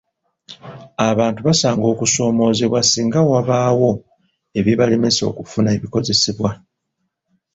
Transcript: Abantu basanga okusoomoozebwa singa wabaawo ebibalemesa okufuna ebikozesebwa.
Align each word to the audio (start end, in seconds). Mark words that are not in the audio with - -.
Abantu 1.09 1.39
basanga 1.47 1.85
okusoomoozebwa 1.93 2.79
singa 2.83 3.19
wabaawo 3.31 3.89
ebibalemesa 4.59 5.21
okufuna 5.31 5.69
ebikozesebwa. 5.77 6.51